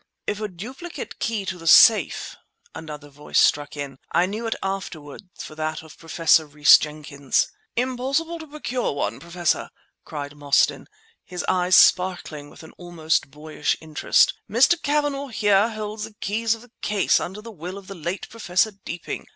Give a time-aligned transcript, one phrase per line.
[0.25, 2.35] "If a duplicate key to the safe—"
[2.73, 7.49] another voice struck in; I knew it afterward for that of Professor Rhys Jenkyns.
[7.75, 9.69] "Impossible to procure one, Professor,"
[10.03, 10.87] cried Mostyn,
[11.23, 14.33] his eyes sparkling with an almost boyish interest.
[14.49, 14.81] "Mr.
[14.81, 18.71] Cavanagh here holds the keys of the case, under the will of the late Professor
[18.71, 19.27] Deeping.